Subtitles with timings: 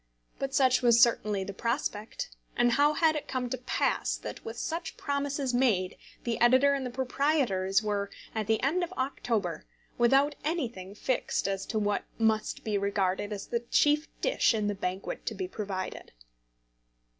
[0.39, 4.57] But such was certainly the prospect; and how had it come to pass that, with
[4.57, 9.67] such promises made, the editor and the proprietors were, at the end of October,
[9.99, 14.73] without anything fixed as to what must be regarded as the chief dish in the
[14.73, 16.11] banquet to be provided?